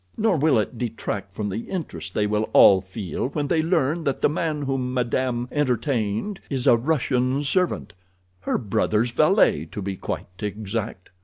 [0.17, 4.19] Nor will it detract from the interest they will all feel when they learn that
[4.21, 11.11] the man whom madame entertained is a Russian servant—her brother's valet, to be quite exact."